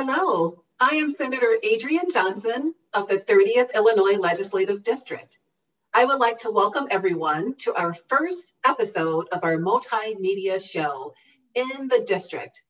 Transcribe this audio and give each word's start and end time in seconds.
Hello, 0.00 0.62
I 0.78 0.90
am 0.90 1.10
Senator 1.10 1.58
Adriane 1.64 2.14
Johnson 2.14 2.72
of 2.94 3.08
the 3.08 3.18
30th 3.18 3.74
Illinois 3.74 4.16
Legislative 4.16 4.84
District. 4.84 5.40
I 5.92 6.04
would 6.04 6.20
like 6.20 6.38
to 6.38 6.52
welcome 6.52 6.86
everyone 6.88 7.56
to 7.62 7.74
our 7.74 7.92
first 7.92 8.54
episode 8.64 9.26
of 9.32 9.42
our 9.42 9.56
multimedia 9.56 10.64
show 10.64 11.14
in 11.56 11.88
the 11.88 12.04
district. 12.06 12.62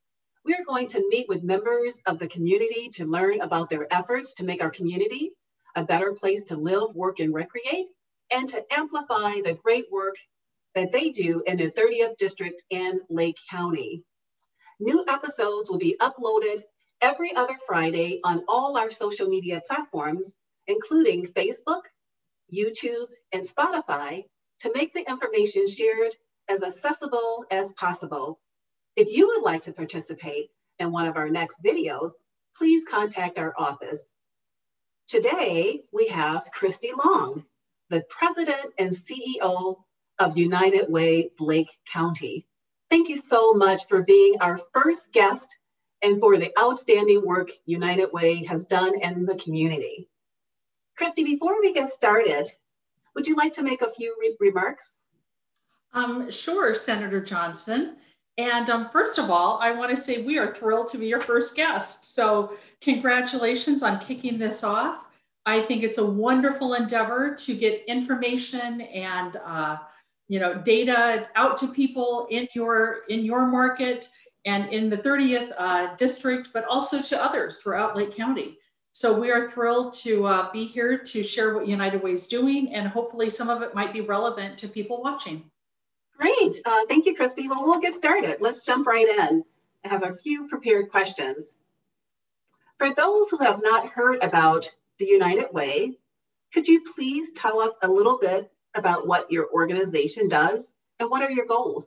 We 0.46 0.55
are 0.55 0.64
going 0.67 0.87
to 0.87 1.07
meet 1.11 1.29
with 1.29 1.43
members 1.43 2.01
of 2.07 2.19
the 2.19 2.29
community 2.29 2.89
to 2.95 3.05
learn 3.05 3.43
about 3.43 3.69
their 3.69 3.87
efforts 3.93 4.33
to 4.37 4.45
make 4.47 4.63
our 4.63 4.71
community 4.71 5.33
a 5.77 5.85
better 5.85 6.15
place 6.15 6.45
to 6.45 6.57
live, 6.57 6.95
work, 6.95 7.19
and 7.21 7.35
recreate, 7.35 7.89
and 8.31 8.49
to 8.49 8.65
amplify 8.73 9.43
the 9.43 9.59
great 9.63 9.85
work 9.93 10.17
that 10.75 10.93
they 10.93 11.11
do 11.11 11.43
in 11.47 11.59
the 11.59 11.71
30th 11.73 12.17
District 12.17 12.63
and 12.71 13.01
Lake 13.11 13.37
County. 13.51 14.02
New 14.80 15.05
episodes 15.06 15.69
will 15.69 15.77
be 15.77 15.95
uploaded 16.01 16.62
every 17.01 17.34
other 17.34 17.57
Friday 17.66 18.20
on 18.25 18.45
all 18.48 18.77
our 18.77 18.91
social 18.91 19.29
media 19.29 19.62
platforms, 19.66 20.34
including 20.66 21.27
Facebook, 21.27 21.83
YouTube, 22.52 23.07
and 23.33 23.43
Spotify, 23.43 24.24
to 24.61 24.73
make 24.74 24.93
the 24.93 25.09
information 25.09 25.66
shared 25.69 26.15
as 26.48 26.62
accessible 26.62 27.45
as 27.51 27.73
possible. 27.74 28.41
If 28.97 29.12
you 29.12 29.29
would 29.29 29.43
like 29.43 29.62
to 29.62 29.73
participate 29.73 30.51
in 30.79 30.93
one 30.93 31.07
of 31.07 31.16
our 31.16 31.29
next 31.29 31.62
videos, 31.65 32.11
please 32.57 32.84
contact 32.87 33.38
our 33.38 33.55
office. 33.57 34.12
Today, 35.07 35.83
we 35.93 36.09
have 36.09 36.51
Kristi 36.55 36.91
Long, 37.05 37.45
the 37.91 38.05
President 38.10 38.73
and 38.79 38.91
CEO 38.91 39.77
of 40.19 40.37
United 40.37 40.91
Way 40.91 41.30
Lake 41.38 41.71
County. 41.91 42.46
Thank 42.91 43.09
you 43.09 43.16
so 43.16 43.52
much 43.52 43.87
for 43.87 44.02
being 44.02 44.37
our 44.41 44.59
first 44.74 45.12
guest 45.12 45.59
and 46.02 46.21
for 46.21 46.37
the 46.37 46.52
outstanding 46.59 47.24
work 47.24 47.51
United 47.66 48.13
Way 48.13 48.45
has 48.45 48.66
done 48.66 49.01
in 49.01 49.27
the 49.27 49.37
community. 49.37 50.09
Kristi, 50.99 51.24
before 51.24 51.60
we 51.60 51.73
get 51.73 51.91
started, 51.91 52.46
would 53.15 53.27
you 53.27 53.37
like 53.37 53.52
to 53.54 53.63
make 53.63 53.82
a 53.82 53.93
few 53.93 54.15
re 54.21 54.37
remarks? 54.41 55.01
Um, 55.93 56.30
sure, 56.30 56.74
Senator 56.74 57.21
Johnson. 57.21 57.96
And 58.37 58.71
um, 58.71 58.88
first 58.93 59.19
of 59.19 59.30
all, 59.30 59.59
I 59.60 59.73
want 59.73 59.91
to 59.91 59.96
say 59.96 60.23
we 60.23 60.38
are 60.38 60.54
thrilled 60.54 60.88
to 60.88 60.99
be 60.99 61.07
your 61.07 61.21
first 61.21 61.57
guest. 61.57 62.15
So, 62.15 62.57
congratulations 62.80 63.82
on 63.82 63.99
kicking 63.99 64.38
this 64.38 64.62
off. 64.62 65.04
I 65.44 65.62
think 65.62 65.82
it's 65.82 65.99
a 65.99 66.06
wonderful 66.06 66.75
endeavor 66.75 67.34
to 67.34 67.54
get 67.56 67.84
information 67.87 68.82
and 68.82 69.37
uh, 69.44 69.78
you 70.28 70.38
know 70.38 70.54
data 70.54 71.26
out 71.34 71.59
to 71.59 71.69
people 71.69 72.28
in 72.31 72.47
your 72.54 73.00
in 73.09 73.25
your 73.25 73.47
market 73.47 74.09
and 74.49 74.72
in 74.72 74.88
the 74.88 74.97
30th 74.97 75.53
uh, 75.59 75.94
district, 75.97 76.49
but 76.54 76.65
also 76.65 77.03
to 77.03 77.22
others 77.22 77.59
throughout 77.59 77.94
Lake 77.94 78.16
County. 78.16 78.59
So 78.93 79.21
we 79.21 79.31
are 79.31 79.50
thrilled 79.50 79.93
to 80.04 80.27
uh, 80.27 80.50
be 80.50 80.65
here 80.66 80.97
to 80.97 81.22
share 81.22 81.54
what 81.54 81.69
United 81.69 82.03
Way 82.03 82.12
is 82.12 82.27
doing, 82.27 82.75
and 82.75 82.88
hopefully 82.88 83.28
some 83.28 83.50
of 83.50 83.60
it 83.60 83.75
might 83.75 83.93
be 83.93 84.00
relevant 84.00 84.56
to 84.59 84.69
people 84.69 85.03
watching. 85.03 85.44
Great, 86.16 86.60
uh, 86.65 86.87
thank 86.88 87.04
you, 87.04 87.15
Kristi. 87.15 87.49
Well, 87.49 87.62
we'll 87.62 87.81
get 87.81 87.94
started. 87.94 88.41
Let's 88.41 88.65
jump 88.65 88.87
right 88.87 89.06
in. 89.06 89.44
I 89.84 89.88
have 89.88 90.03
a 90.03 90.15
few 90.15 90.49
prepared 90.49 90.91
questions. 90.91 91.56
For 92.78 92.94
those 92.94 93.28
who 93.28 93.37
have 93.38 93.60
not 93.62 93.88
heard 93.88 94.22
about 94.22 94.71
the 94.99 95.06
United 95.06 95.53
Way, 95.53 95.99
could 96.54 96.66
you 96.66 96.82
please 96.94 97.32
tell 97.32 97.60
us 97.60 97.72
a 97.82 97.88
little 97.88 98.19
bit 98.19 98.50
about 98.75 99.06
what 99.06 99.31
your 99.31 99.50
organization 99.53 100.28
does 100.28 100.72
and 100.99 101.10
what 101.10 101.22
are 101.22 101.31
your 101.31 101.47
goals? 101.47 101.87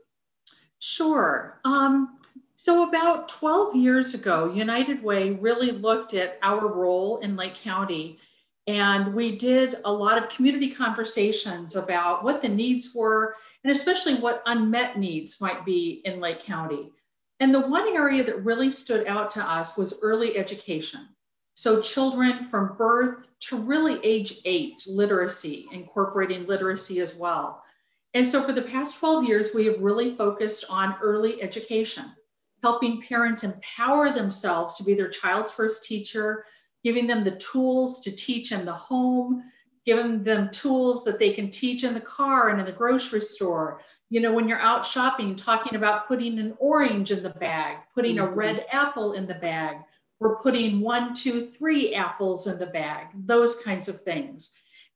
Sure. 0.80 1.60
Um, 1.66 2.20
so, 2.64 2.88
about 2.88 3.28
12 3.28 3.76
years 3.76 4.14
ago, 4.14 4.54
United 4.54 5.02
Way 5.02 5.32
really 5.32 5.72
looked 5.72 6.14
at 6.14 6.38
our 6.44 6.68
role 6.68 7.18
in 7.22 7.36
Lake 7.36 7.56
County. 7.56 8.20
And 8.68 9.16
we 9.16 9.36
did 9.36 9.78
a 9.84 9.92
lot 9.92 10.20
of 10.20 10.30
community 10.30 10.70
conversations 10.70 11.76
about 11.76 12.24
what 12.24 12.44
the 12.44 12.50
needs 12.50 12.94
were, 12.94 13.36
and 13.64 13.72
especially 13.72 14.14
what 14.14 14.44
unmet 14.46 15.00
needs 15.00 15.42
might 15.42 15.66
be 15.66 16.04
in 16.06 16.20
Lake 16.20 16.46
County. 16.46 16.92
And 17.40 17.52
the 17.52 17.62
one 17.68 17.96
area 17.96 18.24
that 18.26 18.46
really 18.46 18.70
stood 18.70 19.08
out 19.08 19.32
to 19.32 19.42
us 19.42 19.76
was 19.76 19.98
early 20.04 20.38
education. 20.38 21.08
So, 21.56 21.82
children 21.82 22.46
from 22.46 22.76
birth 22.78 23.28
to 23.48 23.58
really 23.58 24.00
age 24.04 24.40
eight, 24.46 24.84
literacy, 24.86 25.66
incorporating 25.72 26.46
literacy 26.46 27.00
as 27.00 27.18
well. 27.18 27.64
And 28.14 28.24
so, 28.24 28.44
for 28.44 28.54
the 28.54 28.62
past 28.62 29.00
12 29.00 29.24
years, 29.24 29.50
we 29.56 29.66
have 29.66 29.82
really 29.82 30.16
focused 30.16 30.66
on 30.70 30.96
early 31.02 31.42
education 31.42 32.06
helping 32.64 33.02
parents 33.02 33.44
empower 33.44 34.12
themselves 34.12 34.76
to 34.76 34.84
be 34.84 34.94
their 34.94 35.10
child's 35.10 35.52
first 35.52 35.84
teacher, 35.84 36.46
giving 36.84 37.08
them 37.08 37.24
the 37.24 37.32
tools 37.32 38.02
to 38.02 38.16
teach 38.16 38.52
in 38.52 38.66
the 38.66 38.74
home, 38.74 39.44
giving 39.86 40.24
them 40.24 40.50
tools 40.52 41.04
that 41.04 41.20
they 41.20 41.34
can 41.34 41.50
teach 41.50 41.84
in 41.84 41.94
the 41.94 42.02
car 42.02 42.50
and 42.50 42.60
in 42.60 42.66
the 42.66 42.72
grocery 42.72 43.22
store. 43.22 43.82
You 44.10 44.20
know, 44.20 44.34
when 44.34 44.48
you're 44.48 44.60
out 44.60 44.86
shopping, 44.86 45.36
talking 45.36 45.76
about 45.76 46.08
putting 46.08 46.38
an 46.38 46.56
orange 46.60 47.12
in 47.12 47.24
the 47.24 47.30
bag, 47.30 47.78
putting 47.96 48.18
mm-hmm. 48.18 48.34
a 48.34 48.36
red 48.36 48.66
apple 48.72 49.14
in 49.14 49.26
the 49.26 49.36
bag, 49.36 49.78
we're 50.20 50.36
putting 50.38 50.82
one, 50.82 51.16
two, 51.16 51.48
three 51.48 51.96
apples 51.96 52.46
in 52.46 52.60
the 52.60 52.68
bag, 52.68 53.08
those 53.16 53.56
kinds 53.56 53.88
of 53.88 54.04
things. 54.04 54.54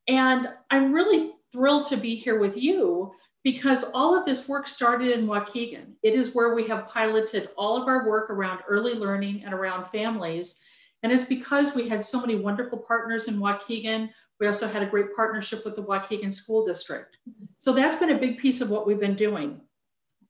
And 0.08 0.47
I'm 0.70 0.94
really 0.94 1.32
thrilled 1.52 1.88
to 1.88 1.97
be 1.97 2.16
here 2.16 2.38
with 2.38 2.56
you 2.56 3.12
because 3.46 3.84
all 3.94 4.18
of 4.18 4.26
this 4.26 4.50
work 4.50 4.68
started 4.68 5.12
in 5.12 5.28
Waukegan. 5.28 5.94
It 6.02 6.16
is 6.16 6.34
where 6.34 6.56
we 6.56 6.68
have 6.68 6.88
piloted 6.88 7.50
all 7.56 7.80
of 7.80 7.88
our 7.88 8.10
work 8.10 8.32
around 8.32 8.62
early 8.68 8.96
learning 8.96 9.44
and 9.46 9.54
around 9.54 9.86
families. 9.86 10.64
And 11.04 11.12
it's 11.12 11.26
because 11.26 11.76
we 11.76 11.88
had 11.88 12.04
so 12.04 12.20
many 12.20 12.34
wonderful 12.36 12.80
partners 12.80 13.28
in 13.28 13.38
Waukegan. 13.38 14.10
We 14.40 14.48
also 14.48 14.68
had 14.68 14.82
a 14.82 14.88
great 14.88 15.16
partnership 15.16 15.64
with 15.64 15.76
the 15.76 15.84
Waukegan 15.84 16.34
School 16.34 16.66
District. 16.66 17.20
So 17.60 17.72
that's 17.72 17.96
been 17.96 18.10
a 18.10 18.18
big 18.18 18.40
piece 18.40 18.62
of 18.62 18.72
what 18.72 18.88
we've 18.88 19.00
been 19.00 19.16
doing. 19.16 19.62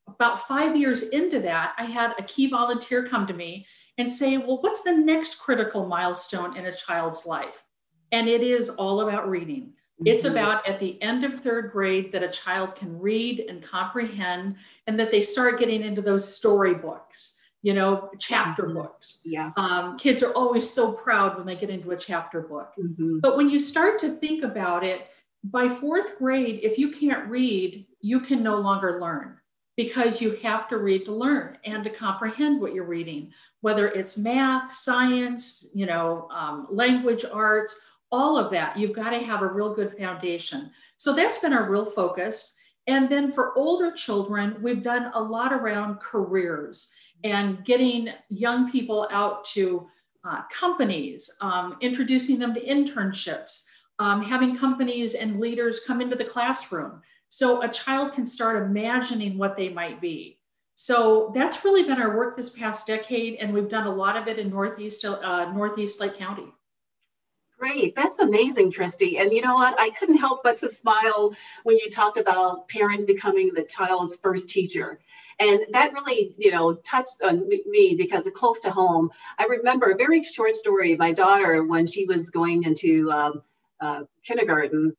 About 0.09 0.45
five 0.45 0.75
years 0.75 1.03
into 1.03 1.39
that, 1.39 1.73
I 1.77 1.85
had 1.85 2.15
a 2.19 2.23
key 2.23 2.49
volunteer 2.49 3.07
come 3.07 3.25
to 3.27 3.33
me 3.33 3.65
and 3.97 4.09
say, 4.09 4.37
Well, 4.37 4.61
what's 4.61 4.83
the 4.83 4.91
next 4.91 5.35
critical 5.35 5.87
milestone 5.87 6.57
in 6.57 6.65
a 6.65 6.75
child's 6.75 7.25
life? 7.25 7.63
And 8.11 8.27
it 8.27 8.41
is 8.41 8.71
all 8.71 8.99
about 8.99 9.29
reading. 9.29 9.71
It's 9.99 10.23
mm-hmm. 10.23 10.35
about 10.35 10.67
at 10.67 10.79
the 10.79 11.01
end 11.01 11.23
of 11.23 11.41
third 11.41 11.71
grade 11.71 12.11
that 12.11 12.23
a 12.23 12.29
child 12.29 12.75
can 12.75 12.99
read 12.99 13.39
and 13.47 13.63
comprehend, 13.63 14.57
and 14.87 14.99
that 14.99 15.11
they 15.11 15.21
start 15.21 15.59
getting 15.59 15.83
into 15.83 16.01
those 16.01 16.35
storybooks, 16.35 17.39
you 17.61 17.73
know, 17.73 18.09
chapter 18.19 18.63
mm-hmm. 18.63 18.73
books. 18.73 19.21
Yeah. 19.23 19.51
Um, 19.55 19.97
kids 19.97 20.21
are 20.21 20.33
always 20.33 20.69
so 20.69 20.93
proud 20.93 21.37
when 21.37 21.45
they 21.45 21.55
get 21.55 21.69
into 21.69 21.91
a 21.91 21.97
chapter 21.97 22.41
book. 22.41 22.73
Mm-hmm. 22.77 23.19
But 23.19 23.37
when 23.37 23.49
you 23.49 23.57
start 23.57 23.99
to 23.99 24.17
think 24.17 24.43
about 24.43 24.83
it, 24.83 25.07
by 25.43 25.69
fourth 25.69 26.17
grade, 26.17 26.59
if 26.63 26.77
you 26.77 26.91
can't 26.91 27.29
read, 27.29 27.85
you 28.01 28.19
can 28.19 28.43
no 28.43 28.57
longer 28.57 28.99
learn 28.99 29.37
because 29.77 30.21
you 30.21 30.37
have 30.41 30.67
to 30.69 30.77
read 30.77 31.05
to 31.05 31.11
learn 31.11 31.57
and 31.65 31.83
to 31.83 31.89
comprehend 31.89 32.61
what 32.61 32.73
you're 32.73 32.85
reading, 32.85 33.31
whether 33.61 33.89
it's 33.89 34.17
math, 34.17 34.73
science, 34.73 35.69
you 35.73 35.85
know, 35.85 36.27
um, 36.31 36.67
language 36.71 37.25
arts 37.25 37.79
all 38.11 38.37
of 38.37 38.51
that. 38.51 38.77
You've 38.77 38.95
got 38.95 39.09
to 39.11 39.19
have 39.19 39.41
a 39.41 39.47
real 39.47 39.73
good 39.73 39.97
foundation. 39.97 40.71
So 40.97 41.13
that's 41.13 41.37
been 41.37 41.53
our 41.53 41.69
real 41.69 41.89
focus. 41.89 42.59
And 42.87 43.09
then 43.09 43.31
for 43.31 43.57
older 43.57 43.91
children, 43.91 44.57
we've 44.61 44.83
done 44.83 45.11
a 45.13 45.21
lot 45.21 45.51
around 45.51 45.99
careers 45.99 46.93
and 47.23 47.65
getting 47.65 48.09
young 48.29 48.71
people 48.71 49.07
out 49.11 49.43
to 49.45 49.87
uh, 50.23 50.41
companies, 50.51 51.35
um, 51.41 51.77
introducing 51.81 52.39
them 52.39 52.53
to 52.53 52.63
internships, 52.63 53.65
um, 53.99 54.21
having 54.21 54.55
companies 54.55 55.13
and 55.13 55.39
leaders 55.39 55.81
come 55.85 56.01
into 56.01 56.15
the 56.15 56.25
classroom 56.25 57.01
so 57.29 57.61
a 57.63 57.69
child 57.69 58.13
can 58.13 58.25
start 58.25 58.63
imagining 58.63 59.37
what 59.37 59.57
they 59.57 59.69
might 59.69 59.99
be. 59.99 60.39
So 60.75 61.31
that's 61.33 61.63
really 61.63 61.83
been 61.83 62.01
our 62.01 62.15
work 62.15 62.35
this 62.35 62.49
past 62.49 62.85
decade, 62.85 63.35
and 63.35 63.53
we've 63.53 63.69
done 63.69 63.87
a 63.87 63.93
lot 63.93 64.17
of 64.17 64.27
it 64.27 64.39
in 64.39 64.49
Northeast 64.49 65.05
uh, 65.05 65.51
Northeast 65.53 66.01
Lake 66.01 66.17
County. 66.17 66.47
Great. 67.65 67.95
That's 67.95 68.19
amazing, 68.19 68.71
Kristi. 68.71 69.19
And 69.19 69.33
you 69.33 69.41
know 69.41 69.55
what? 69.55 69.73
I 69.79 69.89
couldn't 69.89 70.17
help 70.17 70.43
but 70.43 70.55
to 70.57 70.69
smile 70.69 71.33
when 71.63 71.77
you 71.77 71.89
talked 71.89 72.17
about 72.17 72.69
parents 72.69 73.05
becoming 73.05 73.55
the 73.55 73.63
child's 73.63 74.17
first 74.17 74.51
teacher. 74.51 74.99
And 75.39 75.61
that 75.71 75.91
really, 75.93 76.35
you 76.37 76.51
know, 76.51 76.75
touched 76.75 77.23
on 77.23 77.49
me 77.49 77.95
because 77.97 78.27
it's 78.27 78.37
close 78.37 78.59
to 78.59 78.69
home. 78.69 79.09
I 79.39 79.45
remember 79.45 79.87
a 79.87 79.97
very 79.97 80.23
short 80.23 80.55
story 80.55 80.95
my 80.95 81.11
daughter 81.11 81.63
when 81.63 81.87
she 81.87 82.05
was 82.05 82.29
going 82.29 82.65
into 82.65 83.11
um, 83.11 83.41
uh, 83.81 84.03
kindergarten. 84.23 84.95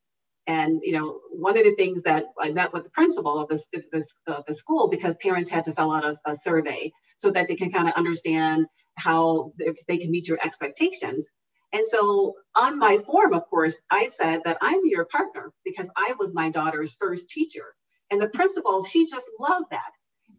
And, 0.49 0.81
you 0.83 0.91
know, 0.91 1.21
one 1.31 1.57
of 1.57 1.63
the 1.63 1.77
things 1.77 2.03
that 2.03 2.33
I 2.37 2.51
met 2.51 2.73
with 2.73 2.83
the 2.83 2.91
principal 2.91 3.39
of 3.39 3.49
this, 3.49 3.69
this 3.93 4.17
uh, 4.27 4.43
the 4.45 4.55
school 4.55 4.89
because 4.89 5.17
parents 5.19 5.49
had 5.49 5.63
to 5.67 5.73
fill 5.73 5.93
out 5.93 6.05
a, 6.05 6.17
a 6.25 6.35
survey 6.35 6.93
so 7.17 7.31
that 7.31 7.47
they 7.47 7.55
can 7.55 7.71
kind 7.71 7.87
of 7.87 7.95
understand 7.95 8.67
how 8.97 9.53
they, 9.57 9.67
they 9.87 9.99
can 9.99 10.11
meet 10.11 10.27
your 10.27 10.39
expectations. 10.45 11.31
And 11.73 11.85
so 11.85 12.35
on 12.57 12.79
my 12.79 12.99
form, 12.99 13.35
of 13.35 13.47
course, 13.49 13.81
I 13.91 14.09
said 14.09 14.43
that 14.45 14.59
I'm 14.61 14.81
your 14.85 15.05
partner 15.07 15.53
because 15.65 15.91
I 15.97 16.15
was 16.19 16.35
my 16.35 16.49
daughter's 16.51 16.95
first 16.95 17.29
teacher. 17.31 17.75
And 18.11 18.21
the 18.21 18.29
principal, 18.29 18.85
she 18.85 19.07
just 19.07 19.27
loved 19.41 19.67
that. 19.71 19.91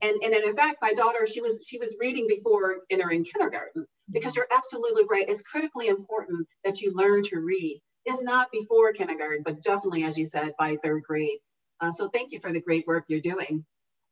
And, 0.02 0.16
and 0.24 0.34
in 0.34 0.56
fact, 0.56 0.78
my 0.82 0.94
daughter, 0.94 1.26
she 1.26 1.42
was 1.42 1.62
she 1.68 1.80
was 1.80 1.96
reading 2.00 2.28
before 2.28 2.78
entering 2.90 3.26
kindergarten. 3.26 3.86
because 4.12 4.36
you're 4.36 4.48
absolutely 4.56 5.04
right. 5.10 5.28
It's 5.28 5.42
critically 5.42 5.88
important 5.88 6.48
that 6.64 6.82
you 6.82 6.94
learn 6.94 7.24
to 7.24 7.40
read, 7.40 7.82
if 8.06 8.22
not 8.22 8.52
before 8.52 8.94
kindergarten, 8.94 9.44
but 9.44 9.62
definitely, 9.62 10.04
as 10.04 10.18
you 10.18 10.26
said, 10.26 10.54
by 10.58 10.78
third 10.78 11.04
grade. 11.04 11.40
Uh, 11.82 11.92
so 11.92 12.10
thank 12.10 12.32
you 12.32 12.40
for 12.40 12.52
the 12.52 12.62
great 12.62 12.88
work 12.88 13.06
you're 13.08 13.20
doing. 13.20 13.66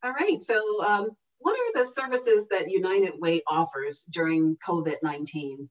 All 0.03 0.13
right, 0.13 0.41
so 0.41 0.83
um, 0.83 1.09
what 1.39 1.57
are 1.57 1.79
the 1.79 1.89
services 1.89 2.47
that 2.51 2.69
United 2.69 3.13
Way 3.19 3.41
offers 3.47 4.03
during 4.09 4.57
COVID-19? 4.57 5.67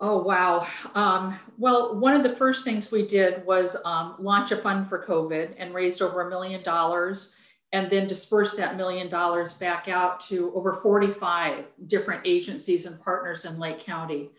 Oh, 0.00 0.22
wow. 0.22 0.66
Um, 0.94 1.38
well, 1.56 1.98
one 1.98 2.14
of 2.14 2.22
the 2.22 2.36
first 2.36 2.64
things 2.64 2.92
we 2.92 3.04
did 3.06 3.44
was 3.44 3.76
um, 3.84 4.14
launch 4.20 4.52
a 4.52 4.56
fund 4.56 4.88
for 4.88 5.04
COVID 5.04 5.54
and 5.58 5.74
raised 5.74 6.00
over 6.00 6.20
a 6.20 6.30
million 6.30 6.62
dollars 6.62 7.36
and 7.72 7.90
then 7.90 8.06
dispersed 8.06 8.56
that 8.56 8.76
million 8.76 9.08
dollars 9.08 9.54
back 9.54 9.88
out 9.88 10.20
to 10.20 10.52
over 10.54 10.74
45 10.74 11.64
different 11.88 12.22
agencies 12.24 12.86
and 12.86 13.00
partners 13.00 13.44
in 13.44 13.58
Lake 13.58 13.84
County. 13.84 14.30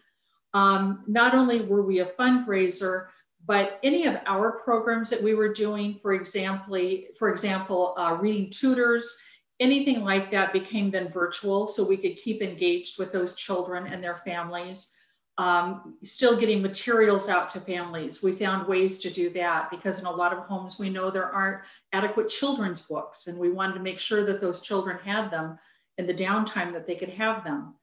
Um, 0.54 1.04
not 1.08 1.36
only 1.36 1.62
were 1.62 1.84
we 1.84 2.00
a 2.00 2.06
fundraiser, 2.06 3.08
but 3.46 3.80
any 3.84 4.06
of 4.06 4.18
our 4.26 4.60
programs 4.64 5.10
that 5.10 5.22
we 5.22 5.34
were 5.34 5.54
doing, 5.54 6.00
for 6.02 6.14
example, 6.14 7.02
for 7.18 7.32
example, 7.32 7.94
uh, 7.98 8.18
reading 8.20 8.50
tutors, 8.50 9.18
anything 9.60 10.04
like 10.04 10.32
that 10.32 10.54
became 10.54 10.90
then 10.90 11.12
virtual 11.12 11.68
so 11.68 11.86
we 11.86 11.98
could 11.98 12.16
keep 12.16 12.42
engaged 12.42 12.98
with 12.98 13.12
those 13.12 13.36
children 13.36 13.88
and 13.88 14.04
their 14.04 14.18
families. 14.26 14.96
Um, 15.40 15.96
still 16.04 16.38
getting 16.38 16.62
materials 16.62 17.30
out 17.30 17.50
to 17.52 17.62
families. 17.62 18.22
We 18.22 18.34
found 18.34 18.68
ways 18.68 18.98
to 18.98 19.10
do 19.10 19.30
that 19.30 19.72
because 19.72 20.02
in 20.02 20.06
a 20.06 20.12
lot 20.12 20.34
of 20.34 20.40
homes 20.40 20.78
we 20.78 20.90
know 20.90 21.10
there 21.10 21.34
aren't 21.34 21.62
adequate 21.94 22.28
children's 22.28 22.82
books 22.82 23.28
and 23.28 23.40
we 23.40 23.50
wanted 23.50 23.76
to 23.76 23.80
make 23.80 24.02
sure 24.02 24.26
that 24.26 24.42
those 24.42 24.60
children 24.60 24.98
had 25.02 25.32
them 25.32 25.58
in 25.98 26.06
the 26.06 26.14
downtime 26.14 26.74
that 26.74 26.86
they 26.86 26.96
could 26.96 27.12
have 27.12 27.46
them. 27.46 27.74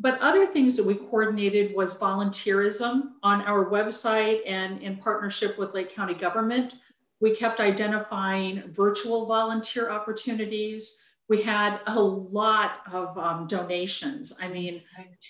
But 0.00 0.18
other 0.18 0.44
things 0.48 0.76
that 0.76 0.86
we 0.86 0.96
coordinated 0.96 1.76
was 1.76 2.00
volunteerism 2.00 3.10
on 3.22 3.42
our 3.42 3.70
website 3.70 4.40
and 4.44 4.82
in 4.82 4.96
partnership 4.96 5.56
with 5.56 5.72
Lake 5.72 5.94
County 5.94 6.14
government. 6.14 6.74
We 7.20 7.36
kept 7.36 7.60
identifying 7.60 8.64
virtual 8.72 9.26
volunteer 9.26 9.88
opportunities. 9.88 11.00
We 11.28 11.42
had 11.42 11.80
a 11.86 12.00
lot 12.00 12.80
of 12.92 13.16
um, 13.16 13.46
donations. 13.46 14.32
I 14.40 14.48
mean, 14.48 14.82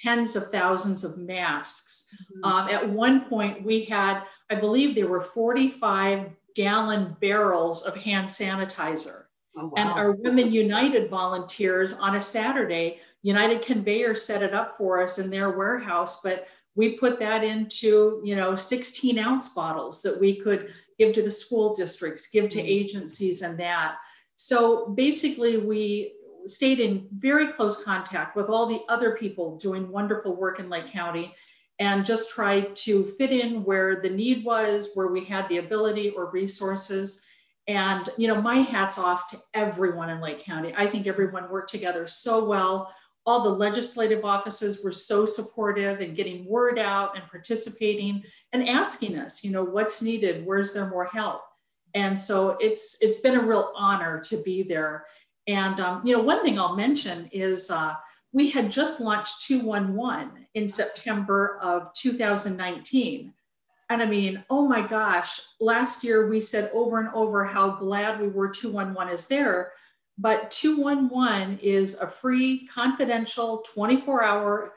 tens 0.02 0.34
of 0.34 0.50
thousands 0.50 1.04
of 1.04 1.18
masks. 1.18 2.12
Mm-hmm. 2.14 2.44
Um, 2.44 2.68
at 2.68 2.88
one 2.88 3.26
point, 3.26 3.64
we 3.64 3.84
had, 3.84 4.22
I 4.50 4.56
believe 4.56 4.94
there 4.94 5.06
were 5.06 5.20
45 5.20 6.30
gallon 6.56 7.16
barrels 7.20 7.82
of 7.82 7.94
hand 7.96 8.26
sanitizer. 8.26 9.24
Oh, 9.56 9.66
wow. 9.66 9.72
And 9.76 9.88
our 9.90 10.12
Women 10.12 10.52
United 10.52 11.08
volunteers 11.08 11.92
on 11.92 12.16
a 12.16 12.22
Saturday 12.22 13.00
United 13.22 13.62
Conveyor 13.62 14.16
set 14.16 14.42
it 14.42 14.52
up 14.52 14.76
for 14.76 15.02
us 15.02 15.18
in 15.18 15.30
their 15.30 15.56
warehouse, 15.56 16.20
but 16.22 16.46
we 16.74 16.98
put 16.98 17.18
that 17.20 17.42
into, 17.42 18.20
you 18.22 18.36
know, 18.36 18.54
16 18.54 19.18
ounce 19.18 19.50
bottles 19.50 20.02
that 20.02 20.20
we 20.20 20.36
could 20.36 20.74
give 20.98 21.14
to 21.14 21.22
the 21.22 21.30
school 21.30 21.74
districts, 21.74 22.26
give 22.26 22.50
to 22.50 22.58
mm-hmm. 22.58 22.66
agencies 22.66 23.42
and 23.42 23.58
that. 23.58 23.96
So 24.36 24.88
basically 24.88 25.58
we 25.58 26.14
stayed 26.46 26.80
in 26.80 27.08
very 27.18 27.52
close 27.52 27.82
contact 27.82 28.36
with 28.36 28.48
all 28.48 28.66
the 28.66 28.82
other 28.88 29.12
people 29.12 29.56
doing 29.56 29.90
wonderful 29.90 30.36
work 30.36 30.60
in 30.60 30.68
Lake 30.68 30.92
County 30.92 31.34
and 31.78 32.04
just 32.04 32.30
tried 32.30 32.76
to 32.76 33.06
fit 33.18 33.32
in 33.32 33.64
where 33.64 34.00
the 34.00 34.10
need 34.10 34.44
was, 34.44 34.90
where 34.94 35.08
we 35.08 35.24
had 35.24 35.48
the 35.48 35.58
ability 35.58 36.10
or 36.10 36.30
resources. 36.30 37.22
And, 37.66 38.08
you 38.18 38.28
know, 38.28 38.40
my 38.40 38.56
hat's 38.58 38.98
off 38.98 39.26
to 39.28 39.38
everyone 39.54 40.10
in 40.10 40.20
Lake 40.20 40.44
County. 40.44 40.74
I 40.76 40.86
think 40.86 41.06
everyone 41.06 41.50
worked 41.50 41.70
together 41.70 42.06
so 42.06 42.44
well 42.44 42.92
all 43.26 43.42
the 43.42 43.50
legislative 43.50 44.24
offices 44.24 44.84
were 44.84 44.92
so 44.92 45.24
supportive 45.24 46.00
and 46.00 46.16
getting 46.16 46.44
word 46.44 46.78
out 46.78 47.16
and 47.16 47.28
participating 47.30 48.22
and 48.52 48.68
asking 48.68 49.18
us, 49.18 49.42
you 49.42 49.50
know, 49.50 49.64
what's 49.64 50.02
needed, 50.02 50.44
where's 50.44 50.72
there 50.72 50.88
more 50.88 51.06
help? 51.06 51.40
And 51.94 52.18
so 52.18 52.56
it's 52.60 52.98
it's 53.00 53.18
been 53.18 53.36
a 53.36 53.42
real 53.42 53.72
honor 53.76 54.20
to 54.20 54.36
be 54.42 54.62
there. 54.62 55.06
And 55.46 55.78
um, 55.80 56.02
you 56.04 56.16
know, 56.16 56.22
one 56.22 56.42
thing 56.42 56.58
I'll 56.58 56.76
mention 56.76 57.28
is 57.32 57.70
uh, 57.70 57.94
we 58.32 58.50
had 58.50 58.70
just 58.70 59.00
launched 59.00 59.42
211 59.42 60.46
in 60.54 60.68
September 60.68 61.58
of 61.62 61.92
2019. 61.94 63.32
And 63.90 64.02
I 64.02 64.06
mean, 64.06 64.42
oh 64.50 64.66
my 64.66 64.86
gosh, 64.86 65.40
last 65.60 66.02
year 66.02 66.28
we 66.28 66.40
said 66.40 66.70
over 66.72 66.98
and 66.98 67.10
over 67.14 67.44
how 67.44 67.70
glad 67.76 68.20
we 68.20 68.28
were 68.28 68.48
211 68.48 69.14
is 69.14 69.28
there 69.28 69.72
but 70.18 70.50
211 70.50 71.58
is 71.58 71.98
a 71.98 72.06
free, 72.06 72.66
confidential, 72.68 73.64
24 73.74 74.22
hour 74.22 74.72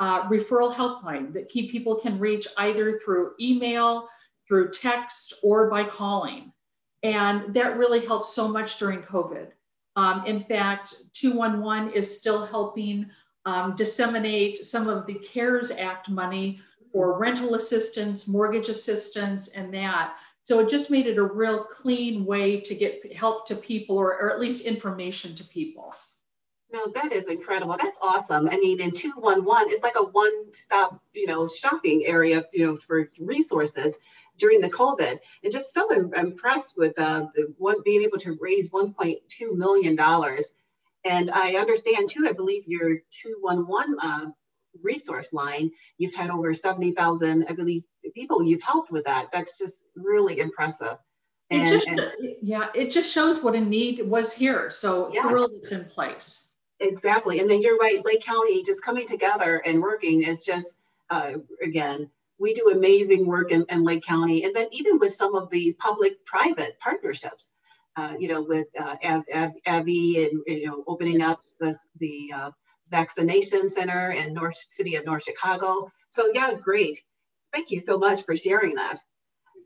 uh, 0.00 0.28
referral 0.28 0.72
helpline 0.72 1.32
that 1.32 1.48
key 1.48 1.70
people 1.70 1.96
can 1.96 2.18
reach 2.18 2.46
either 2.56 3.00
through 3.04 3.32
email, 3.40 4.08
through 4.46 4.70
text, 4.70 5.34
or 5.42 5.68
by 5.68 5.84
calling. 5.84 6.52
And 7.02 7.54
that 7.54 7.78
really 7.78 8.04
helped 8.04 8.26
so 8.26 8.48
much 8.48 8.78
during 8.78 9.02
COVID. 9.02 9.48
Um, 9.96 10.24
in 10.26 10.40
fact, 10.40 10.94
211 11.12 11.92
is 11.92 12.18
still 12.18 12.46
helping 12.46 13.10
um, 13.44 13.74
disseminate 13.76 14.66
some 14.66 14.88
of 14.88 15.06
the 15.06 15.14
CARES 15.14 15.70
Act 15.70 16.08
money 16.08 16.60
for 16.92 17.18
rental 17.18 17.54
assistance, 17.54 18.28
mortgage 18.28 18.68
assistance, 18.68 19.48
and 19.48 19.72
that 19.74 20.14
so 20.48 20.60
it 20.60 20.70
just 20.70 20.90
made 20.90 21.06
it 21.06 21.18
a 21.18 21.22
real 21.22 21.62
clean 21.64 22.24
way 22.24 22.58
to 22.58 22.74
get 22.74 23.14
help 23.14 23.46
to 23.48 23.54
people 23.54 23.98
or, 23.98 24.18
or 24.18 24.30
at 24.30 24.40
least 24.40 24.64
information 24.64 25.34
to 25.34 25.44
people. 25.44 25.94
No, 26.72 26.86
that 26.94 27.12
is 27.12 27.28
incredible. 27.28 27.76
That's 27.78 27.98
awesome. 28.00 28.48
I 28.48 28.56
mean, 28.56 28.80
in 28.80 28.90
211, 28.90 29.70
it's 29.70 29.82
like 29.82 29.96
a 29.98 30.04
one-stop, 30.04 31.02
you 31.12 31.26
know, 31.26 31.46
shopping 31.48 32.04
area, 32.06 32.46
you 32.54 32.64
know, 32.64 32.76
for 32.78 33.10
resources 33.20 33.98
during 34.38 34.60
the 34.60 34.70
COVID. 34.70 35.18
And 35.42 35.52
just 35.52 35.74
so 35.74 35.90
impressed 35.90 36.76
with 36.76 36.98
uh, 36.98 37.26
the 37.34 37.52
one 37.58 37.76
being 37.84 38.02
able 38.02 38.18
to 38.18 38.38
raise 38.40 38.70
1.2 38.70 39.18
million 39.56 39.96
dollars. 39.96 40.54
And 41.04 41.30
I 41.30 41.54
understand 41.54 42.08
too. 42.08 42.26
I 42.28 42.32
believe 42.32 42.64
your 42.66 42.98
211 43.10 43.96
uh, 44.02 44.26
resource 44.82 45.32
line, 45.32 45.70
you've 45.98 46.14
had 46.14 46.30
over 46.30 46.52
70,000, 46.54 47.46
I 47.48 47.52
believe, 47.52 47.82
people 48.14 48.42
you've 48.42 48.62
helped 48.62 48.90
with 48.90 49.04
that. 49.04 49.30
That's 49.32 49.58
just 49.58 49.86
really 49.96 50.40
impressive. 50.40 50.96
And, 51.50 51.62
it 51.62 51.72
just, 51.72 51.88
and, 51.88 52.12
yeah, 52.42 52.66
it 52.74 52.92
just 52.92 53.12
shows 53.12 53.42
what 53.42 53.54
a 53.54 53.60
need 53.60 54.06
was 54.06 54.32
here. 54.32 54.70
So 54.70 55.10
yes. 55.12 55.26
thrilled 55.26 55.52
it's 55.62 55.72
in 55.72 55.84
place. 55.86 56.50
Exactly. 56.80 57.40
And 57.40 57.50
then 57.50 57.62
you're 57.62 57.78
right, 57.78 58.04
Lake 58.04 58.22
County 58.22 58.62
just 58.62 58.84
coming 58.84 59.06
together 59.06 59.62
and 59.64 59.80
working 59.80 60.22
is 60.22 60.44
just, 60.44 60.80
uh, 61.10 61.32
again, 61.62 62.10
we 62.38 62.54
do 62.54 62.70
amazing 62.72 63.26
work 63.26 63.50
in, 63.50 63.64
in, 63.68 63.84
Lake 63.84 64.04
County. 64.04 64.44
And 64.44 64.54
then 64.54 64.68
even 64.70 64.98
with 64.98 65.12
some 65.12 65.34
of 65.34 65.50
the 65.50 65.74
public-private 65.78 66.78
partnerships, 66.78 67.52
uh, 67.96 68.14
you 68.18 68.28
know, 68.28 68.42
with 68.42 68.68
uh, 68.78 68.96
Av, 69.04 69.24
Av, 69.34 69.52
AbbVie 69.66 70.30
and, 70.30 70.42
you 70.46 70.66
know, 70.66 70.84
opening 70.86 71.20
up 71.20 71.42
the, 71.58 71.76
the 71.98 72.32
uh, 72.34 72.50
vaccination 72.90 73.68
center 73.68 74.12
in 74.12 74.34
North 74.34 74.56
City 74.70 74.94
of 74.94 75.04
North 75.04 75.24
Chicago. 75.24 75.90
So 76.10 76.30
yeah, 76.32 76.54
great. 76.54 76.98
Thank 77.52 77.70
you 77.70 77.78
so 77.78 77.98
much 77.98 78.24
for 78.24 78.36
sharing 78.36 78.76
that. 78.76 78.98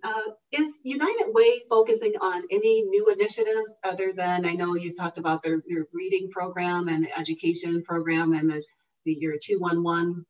Uh, 0.05 0.33
is 0.50 0.81
United 0.83 1.26
Way 1.29 1.62
focusing 1.71 2.14
on 2.21 2.43
any 2.50 2.83
new 2.83 3.09
initiatives 3.11 3.75
other 3.85 4.12
than 4.12 4.45
I 4.45 4.55
know 4.55 4.75
you 4.75 4.91
talked 4.93 5.19
about 5.19 5.45
their, 5.45 5.62
your 5.67 5.87
reading 5.93 6.29
program 6.31 6.88
and 6.88 7.05
the 7.05 7.19
education 7.19 7.83
program 7.83 8.33
and 8.33 8.50
the, 8.50 8.62
the 9.05 9.14
your 9.14 9.37
211 9.41 10.26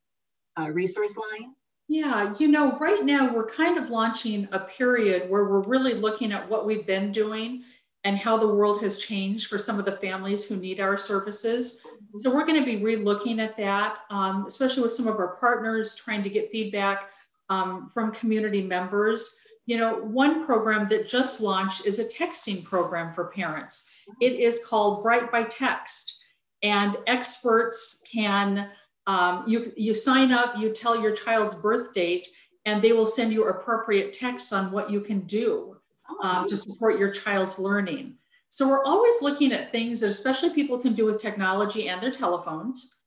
uh, 0.58 0.70
resource 0.70 1.16
line? 1.16 1.54
Yeah, 1.92 2.32
you 2.38 2.48
know, 2.48 2.78
right 2.78 3.04
now 3.04 3.30
we're 3.30 3.50
kind 3.50 3.76
of 3.76 3.90
launching 3.90 4.48
a 4.50 4.60
period 4.60 5.28
where 5.28 5.44
we're 5.44 5.60
really 5.60 5.92
looking 5.92 6.32
at 6.32 6.48
what 6.48 6.64
we've 6.64 6.86
been 6.86 7.12
doing 7.12 7.64
and 8.04 8.16
how 8.16 8.38
the 8.38 8.48
world 8.48 8.80
has 8.80 8.96
changed 8.96 9.48
for 9.48 9.58
some 9.58 9.78
of 9.78 9.84
the 9.84 9.98
families 9.98 10.42
who 10.42 10.56
need 10.56 10.80
our 10.80 10.96
services. 10.96 11.82
So 12.16 12.34
we're 12.34 12.46
going 12.46 12.58
to 12.58 12.64
be 12.64 12.82
re-looking 12.82 13.40
at 13.40 13.58
that, 13.58 13.98
um, 14.08 14.46
especially 14.46 14.82
with 14.82 14.94
some 14.94 15.06
of 15.06 15.18
our 15.18 15.36
partners, 15.36 15.94
trying 15.94 16.22
to 16.22 16.30
get 16.30 16.50
feedback 16.50 17.10
um, 17.50 17.90
from 17.92 18.10
community 18.12 18.62
members. 18.62 19.36
You 19.66 19.76
know, 19.76 19.96
one 19.96 20.46
program 20.46 20.88
that 20.88 21.06
just 21.06 21.42
launched 21.42 21.84
is 21.84 21.98
a 21.98 22.06
texting 22.06 22.64
program 22.64 23.12
for 23.12 23.26
parents. 23.26 23.90
It 24.18 24.40
is 24.40 24.64
called 24.64 25.02
Bright 25.02 25.30
by 25.30 25.42
Text, 25.42 26.24
and 26.62 26.96
experts 27.06 28.02
can 28.10 28.70
um, 29.06 29.44
you 29.46 29.72
you 29.76 29.94
sign 29.94 30.32
up, 30.32 30.56
you 30.58 30.72
tell 30.72 31.00
your 31.00 31.12
child's 31.12 31.54
birth 31.54 31.92
date, 31.94 32.28
and 32.66 32.82
they 32.82 32.92
will 32.92 33.06
send 33.06 33.32
you 33.32 33.48
appropriate 33.48 34.12
texts 34.12 34.52
on 34.52 34.70
what 34.70 34.90
you 34.90 35.00
can 35.00 35.20
do 35.20 35.76
um, 36.22 36.48
to 36.48 36.56
support 36.56 36.98
your 36.98 37.10
child's 37.10 37.58
learning. 37.58 38.16
So 38.50 38.68
we're 38.68 38.84
always 38.84 39.22
looking 39.22 39.52
at 39.52 39.72
things 39.72 40.00
that 40.00 40.10
especially 40.10 40.50
people 40.50 40.78
can 40.78 40.92
do 40.92 41.06
with 41.06 41.20
technology 41.20 41.88
and 41.88 42.02
their 42.02 42.10
telephones. 42.10 42.98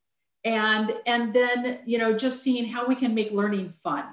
And, 0.44 0.94
and 1.06 1.34
then, 1.34 1.80
you 1.86 1.98
know, 1.98 2.18
just 2.18 2.44
seeing 2.44 2.66
how 2.66 2.88
we 2.88 2.96
can 2.96 3.14
make 3.14 3.32
learning 3.32 3.70
fun 3.70 4.06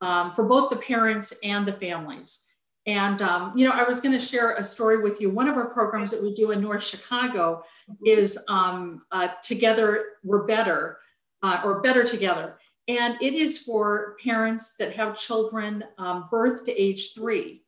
um, 0.00 0.32
for 0.34 0.44
both 0.44 0.70
the 0.70 0.76
parents 0.76 1.38
and 1.42 1.66
the 1.66 1.72
families. 1.72 2.46
And, 2.86 3.20
um, 3.20 3.52
you 3.54 3.66
know, 3.66 3.74
I 3.74 3.82
was 3.82 4.00
going 4.00 4.18
to 4.18 4.20
share 4.20 4.56
a 4.56 4.64
story 4.64 5.02
with 5.02 5.20
you. 5.20 5.28
One 5.30 5.48
of 5.48 5.56
our 5.56 5.68
programs 5.68 6.10
that 6.10 6.22
we 6.22 6.34
do 6.34 6.52
in 6.52 6.62
North 6.62 6.84
Chicago 6.84 7.62
is 8.04 8.38
um, 8.48 9.02
uh, 9.10 9.28
Together 9.42 10.04
We're 10.22 10.44
Better. 10.44 10.98
Uh, 11.42 11.60
or 11.64 11.80
Better 11.80 12.04
Together. 12.04 12.58
And 12.88 13.20
it 13.20 13.34
is 13.34 13.58
for 13.58 14.16
parents 14.24 14.76
that 14.78 14.94
have 14.94 15.18
children 15.18 15.84
um, 15.98 16.26
birth 16.30 16.64
to 16.64 16.72
age 16.72 17.12
three. 17.14 17.62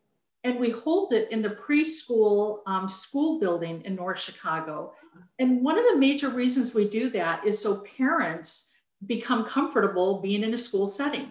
And 0.45 0.59
we 0.59 0.71
hold 0.71 1.13
it 1.13 1.31
in 1.31 1.43
the 1.43 1.51
preschool 1.51 2.61
um, 2.67 2.89
school 2.89 3.39
building 3.39 3.83
in 3.85 3.95
North 3.95 4.19
Chicago. 4.19 4.95
And 5.39 5.63
one 5.63 5.79
of 5.79 5.85
the 5.91 5.99
major 5.99 6.31
reasons 6.31 6.75
we 6.75 6.89
do 6.89 7.11
that 7.11 7.47
is 7.47 7.61
so 7.61 7.85
parents 7.99 8.73
become 9.07 9.45
comfortable 9.45 10.21
being 10.21 10.43
in 10.43 10.55
a 10.55 10.59
school 10.59 10.89
setting. 10.89 11.31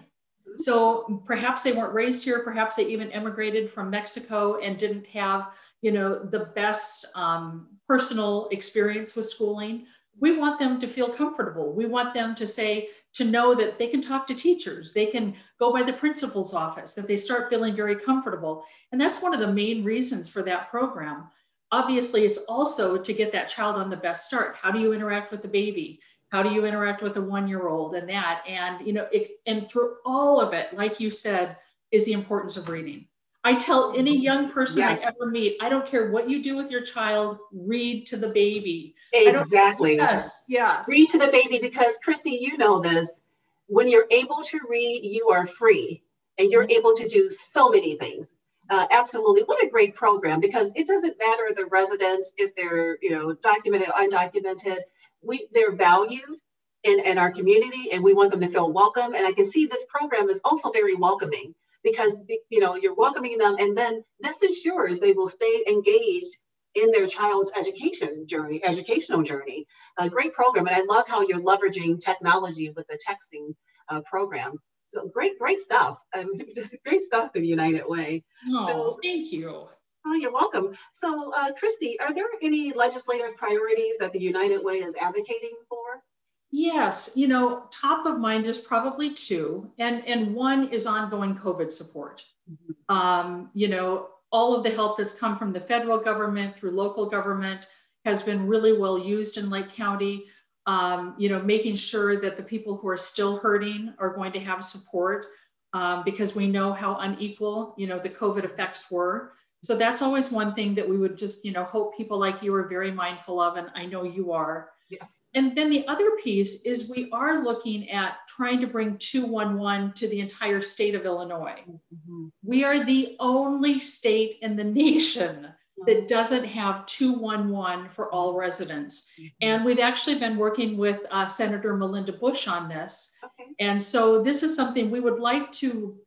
So 0.58 1.24
perhaps 1.26 1.64
they 1.64 1.72
weren't 1.72 1.94
raised 1.94 2.24
here, 2.24 2.44
perhaps 2.44 2.76
they 2.76 2.86
even 2.86 3.12
immigrated 3.12 3.72
from 3.72 3.90
Mexico 3.90 4.60
and 4.60 4.78
didn't 4.78 5.08
have, 5.08 5.52
you 5.82 5.92
know, 5.92 6.24
the 6.24 6.52
best 6.56 7.06
um, 7.16 7.68
personal 7.88 8.50
experience 8.52 9.16
with 9.16 9.28
schooling. 9.28 9.86
We 10.20 10.38
want 10.38 10.60
them 10.60 10.80
to 10.82 10.88
feel 10.88 11.10
comfortable. 11.10 11.74
We 11.74 11.86
want 11.86 12.14
them 12.14 12.36
to 12.36 12.48
say, 12.48 12.90
to 13.14 13.26
know 13.26 13.56
that 13.56 13.80
they 13.80 13.88
can 13.88 14.02
talk 14.02 14.28
to 14.28 14.36
teachers, 14.36 14.94
they 14.94 15.08
can 15.08 15.36
go 15.60 15.74
by 15.74 15.84
the 15.84 15.94
principal's 15.94 16.54
office, 16.54 16.94
that 16.94 17.08
they 17.08 17.18
start 17.18 17.50
feeling 17.50 17.76
very 17.76 17.96
comfortable. 17.96 18.64
And 18.92 19.02
that's 19.02 19.22
one 19.22 19.34
of 19.34 19.40
the 19.40 19.52
main 19.52 19.84
reasons 19.84 20.30
for 20.30 20.44
that 20.44 20.70
program. 20.70 21.28
Obviously, 21.72 22.26
it's 22.26 22.38
also 22.50 22.98
to 22.98 23.14
get 23.14 23.32
that 23.32 23.50
child 23.50 23.78
on 23.78 23.90
the 23.90 23.98
best 23.98 24.26
start. 24.26 24.56
How 24.62 24.72
do 24.72 24.80
you 24.80 24.94
interact 24.94 25.32
with 25.32 25.42
the 25.42 25.48
baby? 25.48 26.00
How 26.32 26.44
do 26.44 26.52
you 26.52 26.66
interact 26.66 27.02
with 27.02 27.18
a 27.18 27.22
one 27.22 27.48
year 27.48 27.68
old 27.68 27.96
and 27.96 28.08
that? 28.10 28.44
And, 28.48 28.86
you 28.86 28.94
know, 28.94 29.08
it, 29.12 29.32
and 29.48 29.70
through 29.70 29.96
all 30.06 30.40
of 30.40 30.54
it, 30.54 30.74
like 30.74 31.00
you 31.00 31.10
said, 31.10 31.58
is 31.92 32.06
the 32.06 32.14
importance 32.14 32.58
of 32.58 32.70
reading. 32.70 33.08
I 33.50 33.56
tell 33.56 33.96
any 33.98 34.16
young 34.16 34.52
person 34.52 34.78
yes. 34.78 35.00
I 35.02 35.08
ever 35.08 35.26
meet, 35.26 35.58
I 35.60 35.70
don't 35.70 35.88
care 35.88 36.12
what 36.12 36.30
you 36.30 36.44
do 36.44 36.56
with 36.56 36.70
your 36.70 36.82
child, 36.82 37.40
read 37.52 38.06
to 38.06 38.16
the 38.16 38.28
baby. 38.28 38.94
Exactly. 39.12 39.96
Yes, 39.96 40.44
yes. 40.48 40.86
Read 40.88 41.10
to 41.10 41.18
the 41.18 41.30
baby 41.30 41.58
because, 41.60 41.98
Kristi, 42.06 42.40
you 42.40 42.60
know 42.60 42.80
this. 42.80 43.22
When 43.66 43.88
you're 43.88 44.06
able 44.12 44.42
to 44.44 44.60
read, 44.70 45.02
you 45.04 45.30
are 45.30 45.48
free 45.48 46.04
and 46.38 46.52
you're 46.52 46.68
able 46.70 46.94
to 46.94 47.08
do 47.08 47.28
so 47.32 47.70
many 47.70 47.98
things. 47.98 48.36
Uh, 48.70 48.86
absolutely. 48.92 49.42
What 49.42 49.64
a 49.64 49.68
great 49.68 49.96
program 49.96 50.40
because 50.42 50.72
it 50.76 50.86
doesn't 50.86 51.18
matter 51.18 51.50
the 51.56 51.66
residents 51.72 52.34
if 52.38 52.56
they're, 52.56 53.00
you 53.02 53.10
know, 53.10 53.34
documented, 53.34 53.90
undocumented. 53.90 54.78
We 55.24 55.48
they're 55.54 55.76
valued 55.76 56.38
in, 56.84 57.00
in 57.00 57.18
our 57.18 57.32
community 57.32 57.94
and 57.94 58.04
we 58.04 58.14
want 58.14 58.30
them 58.30 58.42
to 58.42 58.48
feel 58.48 58.72
welcome. 58.72 59.16
And 59.16 59.26
I 59.26 59.32
can 59.32 59.46
see 59.46 59.66
this 59.66 59.88
program 59.90 60.30
is 60.30 60.40
also 60.46 60.70
very 60.70 60.94
welcoming 60.94 61.56
because 61.84 62.22
you 62.50 62.60
know 62.60 62.76
you're 62.76 62.96
welcoming 62.96 63.38
them 63.38 63.56
and 63.60 63.78
then 63.78 64.04
this 64.20 64.42
ensures 64.42 65.00
they 65.00 65.14
will 65.14 65.30
stay 65.30 65.64
engaged 65.68 66.38
in 66.76 66.92
their 66.92 67.08
child's 67.08 67.52
education 67.58 68.26
journey 68.28 68.64
educational 68.64 69.24
journey. 69.24 69.66
A 69.98 70.10
great 70.10 70.34
program 70.34 70.68
and 70.68 70.76
i 70.76 70.82
love 70.82 71.08
how 71.08 71.22
you're 71.22 71.42
leveraging 71.42 72.00
technology 72.00 72.72
with 72.76 72.88
the 72.88 72.98
texting 72.98 73.54
uh, 73.90 74.02
program. 74.10 74.54
So 74.88 75.08
great 75.08 75.38
great 75.40 75.60
stuff. 75.60 76.00
Um, 76.18 76.32
just 76.56 76.76
great 76.86 77.02
stuff 77.02 77.36
in 77.36 77.44
united 77.46 77.84
way. 77.88 78.24
Oh, 78.50 78.68
so 78.68 79.00
thank 79.04 79.32
you. 79.32 79.68
Oh, 80.06 80.14
you're 80.14 80.32
welcome. 80.32 80.76
So, 80.94 81.32
uh, 81.36 81.52
Kristi, 81.62 81.96
are 82.00 82.14
there 82.14 82.26
any 82.42 82.72
legislative 82.74 83.36
priorities 83.36 83.98
that 84.00 84.14
the 84.14 84.20
United 84.20 84.64
Way 84.64 84.76
is 84.76 84.96
advocating 84.96 85.56
for? 85.68 86.02
Yes, 86.52 87.12
you 87.16 87.28
know, 87.28 87.66
top 87.72 88.06
of 88.06 88.20
mind, 88.20 88.44
there's 88.44 88.60
probably 88.60 89.14
two, 89.14 89.70
and, 89.78 90.06
and 90.08 90.34
one 90.34 90.70
is 90.70 90.88
ongoing 90.88 91.36
COVID 91.36 91.72
support. 91.72 92.24
Mm-hmm. 92.52 92.96
Um, 92.96 93.50
you 93.54 93.68
know, 93.68 94.08
all 94.32 94.56
of 94.56 94.64
the 94.64 94.72
help 94.72 94.98
that's 94.98 95.14
come 95.14 95.38
from 95.38 95.54
the 95.54 95.60
federal 95.60 96.00
government 96.00 96.56
through 96.56 96.72
local 96.72 97.08
government 97.08 97.68
has 98.06 98.24
been 98.24 98.48
really 98.48 98.78
well 98.78 98.98
used 98.98 99.38
in 99.38 99.50
Lake 99.50 99.74
County. 99.74 100.26
Um, 100.66 101.16
you 101.18 101.30
know, 101.30 101.42
making 101.42 101.76
sure 101.76 102.20
that 102.22 102.38
the 102.38 102.44
people 102.44 102.78
who 102.78 102.88
are 102.90 102.98
still 102.98 103.38
hurting 103.38 103.94
are 103.98 104.14
going 104.14 104.32
to 104.34 104.40
have 104.40 104.64
support 104.64 105.28
um, 105.74 106.04
because 106.04 106.36
we 106.36 106.48
know 106.48 106.74
how 106.74 106.98
unequal, 106.98 107.74
you 107.78 107.88
know, 107.88 108.00
the 108.00 108.10
COVID 108.10 108.44
effects 108.44 108.92
were. 108.92 109.34
So 109.64 109.78
that's 109.78 110.02
always 110.02 110.32
one 110.32 110.54
thing 110.54 110.76
that 110.76 110.88
we 110.88 110.98
would 110.98 111.18
just, 111.18 111.44
you 111.44 111.52
know, 111.52 111.64
hope 111.64 111.98
people 111.98 112.20
like 112.20 112.42
you 112.42 112.54
are 112.56 112.68
very 112.68 112.92
mindful 112.92 113.42
of, 113.42 113.58
and 113.58 113.70
I 113.76 113.86
know 113.86 114.04
you 114.04 114.32
are. 114.32 114.70
Yes. 114.90 115.19
And 115.36 115.56
then 115.56 115.70
the 115.70 115.88
other 115.88 116.12
piece 116.24 116.64
is 116.64 116.90
we 116.90 117.10
are 117.12 117.44
looking 117.44 117.90
at 117.92 118.28
trying 118.28 118.62
to 118.62 118.68
bring 118.68 118.98
211 118.98 119.94
to 119.94 120.08
the 120.08 120.20
entire 120.20 120.62
state 120.62 120.96
of 120.96 121.06
Illinois. 121.06 121.62
Mm-hmm. 121.70 122.28
We 122.44 122.64
are 122.64 122.84
the 122.84 123.16
only 123.20 123.80
state 123.80 124.38
in 124.42 124.56
the 124.56 124.64
nation 124.64 125.50
that 125.86 126.08
doesn't 126.08 126.46
have 126.46 126.86
211 126.88 127.90
for 127.90 128.12
all 128.12 128.34
residents. 128.34 129.10
Mm-hmm. 129.20 129.28
And 129.42 129.66
we've 129.66 129.80
actually 129.80 130.18
been 130.20 130.38
working 130.38 130.78
with 130.78 131.00
uh, 131.12 131.28
Senator 131.28 131.76
Melinda 131.76 132.12
Bush 132.12 132.48
on 132.48 132.68
this. 132.68 133.16
Okay. 133.24 133.52
And 133.60 133.82
so 133.82 134.24
this 134.24 134.42
is 134.42 134.56
something 134.56 134.90
we 134.90 135.00
would 135.00 135.20
like 135.20 135.52
to 135.54 135.98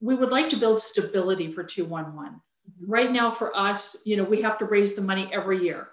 we 0.00 0.14
would 0.14 0.30
like 0.30 0.50
to 0.50 0.56
build 0.56 0.78
stability 0.78 1.50
for 1.50 1.62
211. 1.64 2.32
Mm-hmm. 2.32 2.90
Right 2.90 3.10
now 3.10 3.30
for 3.30 3.56
us, 3.56 4.02
you 4.04 4.16
know, 4.16 4.24
we 4.24 4.42
have 4.42 4.58
to 4.58 4.66
raise 4.66 4.94
the 4.94 5.00
money 5.00 5.30
every 5.32 5.62
year 5.62 5.88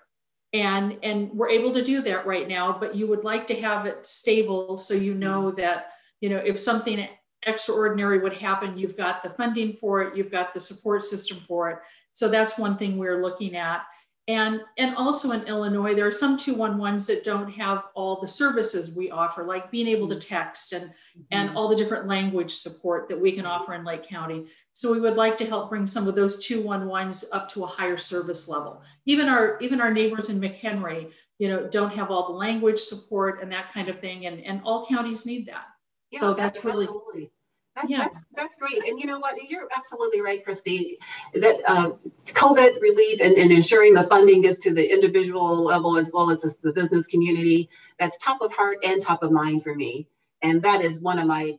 and 0.53 0.97
and 1.03 1.31
we're 1.31 1.49
able 1.49 1.73
to 1.73 1.83
do 1.83 2.01
that 2.01 2.25
right 2.25 2.47
now 2.47 2.75
but 2.77 2.95
you 2.95 3.07
would 3.07 3.23
like 3.23 3.47
to 3.47 3.59
have 3.59 3.85
it 3.85 4.05
stable 4.05 4.77
so 4.77 4.93
you 4.93 5.13
know 5.13 5.43
mm-hmm. 5.43 5.61
that 5.61 5.91
you 6.19 6.29
know 6.29 6.37
if 6.37 6.59
something 6.59 7.07
extraordinary 7.47 8.19
would 8.19 8.35
happen 8.37 8.77
you've 8.77 8.97
got 8.97 9.23
the 9.23 9.29
funding 9.31 9.77
for 9.79 10.01
it 10.01 10.15
you've 10.15 10.31
got 10.31 10.53
the 10.53 10.59
support 10.59 11.03
system 11.03 11.37
for 11.47 11.71
it 11.71 11.79
so 12.13 12.27
that's 12.27 12.57
one 12.57 12.77
thing 12.77 12.97
we're 12.97 13.21
looking 13.21 13.55
at 13.55 13.83
and, 14.27 14.61
and 14.77 14.95
also 14.95 15.31
in 15.31 15.43
Illinois, 15.43 15.95
there 15.95 16.05
are 16.05 16.11
some 16.11 16.37
211s 16.37 17.07
that 17.07 17.23
don't 17.23 17.51
have 17.51 17.85
all 17.95 18.21
the 18.21 18.27
services 18.27 18.93
we 18.93 19.09
offer, 19.09 19.43
like 19.43 19.71
being 19.71 19.87
able 19.87 20.07
to 20.09 20.19
text 20.19 20.73
and, 20.73 20.85
mm-hmm. 20.85 21.21
and 21.31 21.57
all 21.57 21.67
the 21.67 21.75
different 21.75 22.07
language 22.07 22.53
support 22.53 23.09
that 23.09 23.19
we 23.19 23.31
can 23.31 23.47
offer 23.47 23.73
in 23.73 23.83
Lake 23.83 24.07
County. 24.07 24.45
So 24.73 24.91
we 24.91 24.99
would 24.99 25.15
like 25.15 25.37
to 25.39 25.45
help 25.45 25.69
bring 25.69 25.87
some 25.87 26.07
of 26.07 26.15
those 26.15 26.45
211s 26.45 27.25
up 27.33 27.49
to 27.49 27.63
a 27.63 27.67
higher 27.67 27.97
service 27.97 28.47
level. 28.47 28.83
Even 29.05 29.27
our, 29.27 29.57
even 29.59 29.81
our 29.81 29.91
neighbors 29.91 30.29
in 30.29 30.39
McHenry, 30.39 31.11
you 31.39 31.47
know, 31.47 31.67
don't 31.67 31.93
have 31.93 32.11
all 32.11 32.27
the 32.27 32.37
language 32.37 32.79
support 32.79 33.41
and 33.41 33.51
that 33.51 33.73
kind 33.73 33.89
of 33.89 33.99
thing. 33.99 34.27
And, 34.27 34.39
and 34.41 34.61
all 34.63 34.85
counties 34.85 35.25
need 35.25 35.47
that. 35.47 35.65
Yeah, 36.11 36.19
so 36.19 36.33
that's 36.35 36.63
really, 36.63 36.85
absolutely. 36.85 37.31
That's, 37.75 37.89
yeah. 37.89 37.99
that's, 37.99 38.21
that's 38.35 38.55
great. 38.57 38.83
And 38.85 38.99
you 38.99 39.05
know 39.05 39.19
what? 39.19 39.35
You're 39.49 39.67
absolutely 39.75 40.19
right, 40.19 40.45
Kristi. 40.45 40.97
That 41.33 41.61
uh, 41.65 41.91
COVID 42.25 42.81
relief 42.81 43.21
and, 43.21 43.35
and, 43.37 43.51
ensuring 43.51 43.93
the 43.93 44.03
funding 44.03 44.43
is 44.43 44.57
to 44.59 44.73
the 44.73 44.91
individual 44.91 45.63
level 45.63 45.97
as 45.97 46.11
well 46.13 46.29
as 46.31 46.41
the 46.61 46.73
business 46.73 47.07
community, 47.07 47.69
that's 47.97 48.17
top 48.17 48.41
of 48.41 48.53
heart 48.53 48.79
and 48.83 49.01
top 49.01 49.23
of 49.23 49.31
mind 49.31 49.63
for 49.63 49.73
me. 49.73 50.07
And 50.41 50.61
that 50.63 50.81
is 50.81 50.99
one 50.99 51.17
of 51.17 51.27
my 51.27 51.57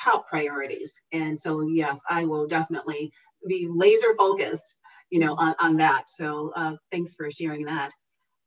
top 0.00 0.28
priorities. 0.28 1.00
And 1.12 1.38
so, 1.38 1.62
yes, 1.62 2.02
I 2.08 2.24
will 2.24 2.46
definitely 2.46 3.12
be 3.46 3.66
laser 3.68 4.14
focused, 4.16 4.78
you 5.10 5.20
know, 5.20 5.34
on, 5.34 5.54
on 5.60 5.76
that. 5.78 6.08
So 6.08 6.52
uh, 6.54 6.76
thanks 6.92 7.14
for 7.14 7.30
sharing 7.30 7.64
that. 7.66 7.90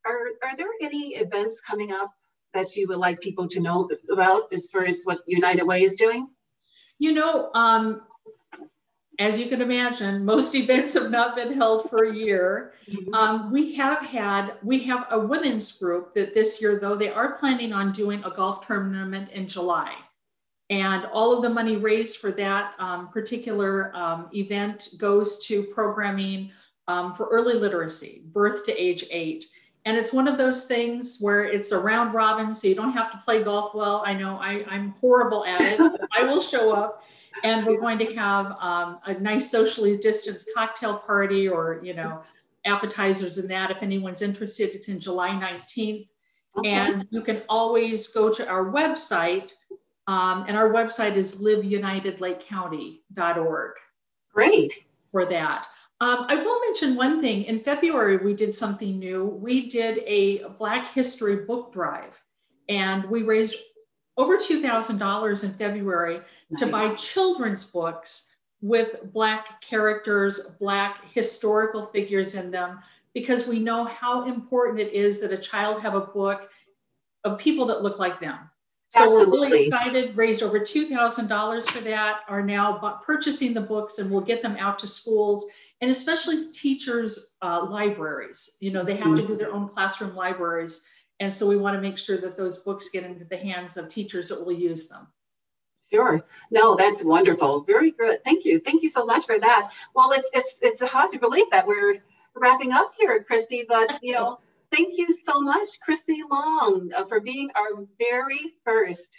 Are, 0.05 0.49
are 0.49 0.55
there 0.55 0.71
any 0.81 1.15
events 1.15 1.61
coming 1.61 1.91
up 1.91 2.11
that 2.53 2.75
you 2.75 2.87
would 2.87 2.97
like 2.97 3.19
people 3.21 3.47
to 3.49 3.59
know 3.59 3.89
about 4.11 4.51
as 4.53 4.69
far 4.69 4.85
as 4.85 5.01
what 5.03 5.19
United 5.27 5.63
Way 5.63 5.83
is 5.83 5.93
doing? 5.93 6.27
You 7.01 7.15
know, 7.15 7.51
um, 7.55 8.03
as 9.17 9.39
you 9.39 9.47
can 9.47 9.59
imagine, 9.59 10.23
most 10.23 10.53
events 10.63 10.93
have 10.93 11.09
not 11.09 11.35
been 11.35 11.51
held 11.51 11.89
for 11.89 12.05
a 12.05 12.15
year. 12.15 12.73
Mm-hmm. 12.87 13.13
Um, 13.15 13.51
we 13.51 13.73
have 13.73 14.05
had, 14.05 14.53
we 14.61 14.83
have 14.83 15.07
a 15.09 15.19
women's 15.19 15.71
group 15.79 16.13
that 16.13 16.35
this 16.35 16.61
year, 16.61 16.77
though, 16.79 16.95
they 16.95 17.09
are 17.09 17.39
planning 17.39 17.73
on 17.73 17.91
doing 17.91 18.23
a 18.23 18.29
golf 18.29 18.67
tournament 18.67 19.31
in 19.31 19.47
July. 19.47 19.95
And 20.69 21.05
all 21.05 21.35
of 21.35 21.41
the 21.41 21.49
money 21.49 21.77
raised 21.77 22.19
for 22.19 22.31
that 22.33 22.75
um, 22.77 23.07
particular 23.07 23.91
um, 23.95 24.29
event 24.35 24.89
goes 24.99 25.43
to 25.47 25.63
programming 25.63 26.51
um, 26.87 27.15
for 27.15 27.25
early 27.29 27.55
literacy, 27.55 28.21
birth 28.27 28.63
to 28.67 28.79
age 28.79 29.05
eight. 29.09 29.47
And 29.85 29.97
it's 29.97 30.13
one 30.13 30.27
of 30.27 30.37
those 30.37 30.65
things 30.65 31.17
where 31.21 31.45
it's 31.45 31.71
a 31.71 31.79
round 31.79 32.13
robin, 32.13 32.53
so 32.53 32.67
you 32.67 32.75
don't 32.75 32.91
have 32.91 33.11
to 33.11 33.17
play 33.25 33.43
golf 33.43 33.73
well. 33.73 34.03
I 34.05 34.13
know 34.13 34.37
I, 34.37 34.63
am 34.69 34.93
horrible 35.01 35.43
at 35.43 35.59
it. 35.59 35.99
I 36.15 36.21
will 36.23 36.41
show 36.41 36.71
up, 36.71 37.03
and 37.43 37.65
we're 37.65 37.79
going 37.79 37.97
to 37.99 38.13
have 38.13 38.55
um, 38.59 38.99
a 39.05 39.15
nice 39.15 39.49
socially 39.49 39.97
distanced 39.97 40.51
cocktail 40.55 40.99
party 40.99 41.47
or 41.47 41.81
you 41.83 41.95
know 41.95 42.21
appetizers 42.65 43.39
and 43.39 43.49
that. 43.49 43.71
If 43.71 43.81
anyone's 43.81 44.21
interested, 44.21 44.75
it's 44.75 44.87
in 44.87 44.99
July 44.99 45.29
19th, 45.29 46.07
okay. 46.57 46.69
and 46.69 47.07
you 47.09 47.21
can 47.21 47.41
always 47.49 48.09
go 48.09 48.31
to 48.31 48.47
our 48.47 48.71
website, 48.71 49.51
um, 50.05 50.45
and 50.47 50.55
our 50.55 50.69
website 50.69 51.15
is 51.15 51.41
liveunitedlakecounty.org. 51.41 53.71
Great 54.31 54.73
for 55.11 55.25
that. 55.25 55.65
Um, 56.01 56.25
I 56.27 56.35
will 56.35 56.59
mention 56.61 56.95
one 56.95 57.21
thing. 57.21 57.43
In 57.43 57.59
February, 57.59 58.17
we 58.17 58.33
did 58.33 58.51
something 58.51 58.97
new. 58.97 59.23
We 59.23 59.69
did 59.69 59.99
a 60.07 60.47
Black 60.57 60.91
History 60.93 61.45
book 61.45 61.71
drive, 61.71 62.19
and 62.67 63.05
we 63.05 63.21
raised 63.21 63.55
over 64.17 64.35
$2,000 64.35 65.43
in 65.43 65.53
February 65.53 66.15
nice. 66.49 66.59
to 66.59 66.65
buy 66.65 66.95
children's 66.95 67.65
books 67.65 68.33
with 68.61 69.13
Black 69.13 69.61
characters, 69.61 70.55
Black 70.59 71.01
historical 71.13 71.85
figures 71.85 72.33
in 72.33 72.49
them, 72.49 72.79
because 73.13 73.47
we 73.47 73.59
know 73.59 73.83
how 73.83 74.25
important 74.25 74.79
it 74.79 74.93
is 74.93 75.21
that 75.21 75.31
a 75.31 75.37
child 75.37 75.83
have 75.83 75.93
a 75.93 76.01
book 76.01 76.49
of 77.23 77.37
people 77.37 77.67
that 77.67 77.83
look 77.83 77.99
like 77.99 78.19
them. 78.19 78.39
So 78.89 79.05
Absolutely. 79.05 79.39
we're 79.39 79.45
really 79.45 79.67
excited, 79.67 80.17
raised 80.17 80.41
over 80.41 80.59
$2,000 80.59 81.69
for 81.69 81.79
that, 81.81 82.21
are 82.27 82.41
now 82.41 82.99
purchasing 83.05 83.53
the 83.53 83.61
books 83.61 83.99
and 83.99 84.09
we'll 84.09 84.21
get 84.21 84.41
them 84.41 84.57
out 84.57 84.79
to 84.79 84.87
schools 84.87 85.45
and 85.81 85.89
especially 85.89 86.37
teachers' 86.53 87.35
uh, 87.41 87.65
libraries. 87.67 88.57
You 88.59 88.71
know, 88.71 88.83
they 88.83 88.95
have 88.97 89.15
to 89.15 89.27
do 89.27 89.35
their 89.35 89.51
own 89.51 89.67
classroom 89.67 90.15
libraries. 90.15 90.87
And 91.19 91.31
so 91.31 91.47
we 91.47 91.57
want 91.57 91.75
to 91.75 91.81
make 91.81 91.97
sure 91.97 92.19
that 92.19 92.37
those 92.37 92.59
books 92.59 92.89
get 92.89 93.03
into 93.03 93.25
the 93.25 93.37
hands 93.37 93.77
of 93.77 93.89
teachers 93.89 94.29
that 94.29 94.45
will 94.45 94.53
use 94.53 94.87
them. 94.87 95.07
Sure. 95.91 96.23
No, 96.51 96.75
that's 96.75 97.03
wonderful. 97.03 97.63
Very 97.63 97.91
good. 97.91 98.23
Thank 98.23 98.45
you. 98.45 98.59
Thank 98.59 98.81
you 98.81 98.89
so 98.89 99.05
much 99.05 99.25
for 99.25 99.37
that. 99.39 99.71
Well, 99.93 100.11
it's 100.13 100.31
it's 100.33 100.57
it's 100.61 100.81
hard 100.81 101.11
to 101.11 101.19
believe 101.19 101.49
that 101.51 101.67
we're 101.67 101.97
wrapping 102.33 102.71
up 102.71 102.93
here, 102.97 103.25
Kristi, 103.29 103.63
but 103.67 103.99
you 104.01 104.13
know, 104.13 104.39
thank 104.71 104.97
you 104.97 105.11
so 105.11 105.41
much, 105.41 105.69
Kristi 105.85 106.21
Long, 106.29 106.89
uh, 106.95 107.05
for 107.05 107.19
being 107.19 107.49
our 107.55 107.85
very 107.99 108.53
first 108.63 109.17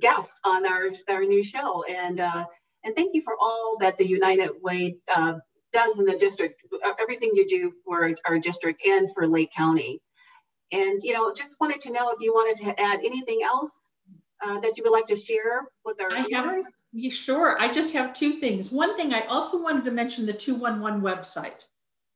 guest 0.00 0.40
on 0.44 0.66
our 0.66 0.90
our 1.08 1.24
new 1.24 1.44
show, 1.44 1.84
and 1.84 2.18
uh, 2.18 2.44
and 2.82 2.96
thank 2.96 3.14
you 3.14 3.22
for 3.22 3.36
all 3.40 3.76
that 3.80 3.96
the 3.96 4.08
United 4.08 4.50
Way 4.62 4.96
uh, 5.14 5.34
does 5.74 5.98
in 5.98 6.06
the 6.06 6.16
district, 6.16 6.62
uh, 6.84 6.92
everything 6.98 7.30
you 7.34 7.46
do 7.46 7.72
for 7.84 8.10
our 8.24 8.38
district 8.38 8.80
and 8.86 9.12
for 9.12 9.26
Lake 9.26 9.52
County. 9.52 10.00
And 10.72 11.02
you 11.02 11.12
know, 11.12 11.32
just 11.34 11.56
wanted 11.60 11.80
to 11.80 11.92
know 11.92 12.10
if 12.10 12.20
you 12.20 12.32
wanted 12.32 12.64
to 12.64 12.80
add 12.80 13.00
anything 13.00 13.40
else 13.44 13.92
uh, 14.44 14.60
that 14.60 14.76
you 14.76 14.84
would 14.84 14.92
like 14.92 15.06
to 15.06 15.16
share 15.16 15.66
with 15.84 16.00
our 16.00 16.12
I 16.12 16.24
viewers? 16.24 16.66
Have, 17.02 17.12
sure. 17.12 17.60
I 17.60 17.72
just 17.72 17.92
have 17.92 18.12
two 18.12 18.40
things. 18.40 18.70
One 18.70 18.96
thing 18.96 19.12
I 19.12 19.22
also 19.26 19.62
wanted 19.62 19.84
to 19.84 19.90
mention 19.90 20.26
the 20.26 20.32
211 20.32 21.00
website 21.00 21.64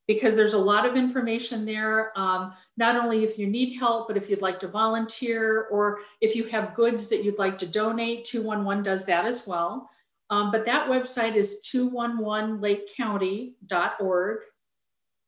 because 0.07 0.35
there's 0.35 0.55
a 0.55 0.59
lot 0.59 0.87
of 0.87 0.97
information 0.97 1.65
there. 1.65 2.19
Um, 2.19 2.55
not 2.77 2.97
only 2.97 3.25
if 3.25 3.39
you 3.39 3.47
need 3.47 3.79
help, 3.79 4.09
but 4.09 4.17
if 4.17 4.29
you'd 4.29 4.43
like 4.43 4.59
to 4.61 4.69
volunteer 4.69 5.69
or 5.71 6.01
if 6.21 6.35
you 6.35 6.45
have 6.45 6.75
goods 6.75 7.09
that 7.11 7.25
you'd 7.25 7.39
like 7.39 7.59
to 7.59 7.67
donate, 7.67 8.25
211 8.25 8.83
does 8.83 9.05
that 9.07 9.27
as 9.27 9.47
well. 9.47 9.89
Um, 10.31 10.51
but 10.51 10.67
that 10.67 10.89
website 10.89 11.35
is 11.35 11.67
211lakecounty.org. 11.73 14.39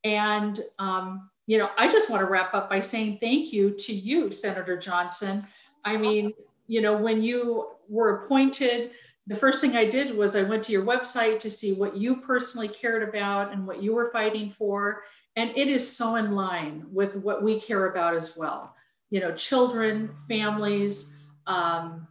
And, 0.03 0.59
um, 0.79 1.29
you 1.47 1.57
know, 1.57 1.69
I 1.77 1.91
just 1.91 2.09
want 2.09 2.21
to 2.21 2.29
wrap 2.29 2.53
up 2.53 2.69
by 2.69 2.81
saying 2.81 3.17
thank 3.19 3.51
you 3.51 3.71
to 3.71 3.93
you, 3.93 4.31
Senator 4.31 4.77
Johnson. 4.77 5.45
I 5.83 5.97
mean, 5.97 6.33
you 6.67 6.81
know, 6.81 6.95
when 6.95 7.21
you 7.21 7.67
were 7.89 8.23
appointed, 8.23 8.91
the 9.27 9.35
first 9.35 9.61
thing 9.61 9.75
I 9.75 9.85
did 9.85 10.15
was 10.15 10.35
I 10.35 10.43
went 10.43 10.63
to 10.63 10.71
your 10.71 10.85
website 10.85 11.39
to 11.41 11.51
see 11.51 11.73
what 11.73 11.95
you 11.95 12.17
personally 12.17 12.67
cared 12.67 13.07
about 13.07 13.53
and 13.53 13.67
what 13.67 13.81
you 13.81 13.93
were 13.93 14.11
fighting 14.11 14.51
for. 14.51 15.03
And 15.35 15.51
it 15.55 15.67
is 15.67 15.89
so 15.89 16.15
in 16.15 16.33
line 16.33 16.85
with 16.91 17.15
what 17.15 17.43
we 17.43 17.59
care 17.59 17.87
about 17.87 18.15
as 18.15 18.37
well. 18.37 18.75
You 19.09 19.19
know, 19.19 19.33
children, 19.33 20.11
families, 20.27 21.15
um, 21.47 22.07